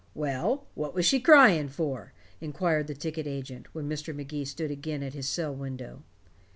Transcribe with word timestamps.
"Well, 0.15 0.65
what 0.73 0.95
was 0.95 1.05
she 1.05 1.19
crying 1.19 1.69
for?" 1.69 2.11
inquired 2.39 2.87
the 2.87 2.95
ticket 2.95 3.27
agent, 3.27 3.67
when 3.75 3.87
Mr. 3.87 4.15
Magee 4.15 4.45
stood 4.45 4.71
again 4.71 5.03
at 5.03 5.13
his 5.13 5.29
cell 5.29 5.53
window. 5.53 6.01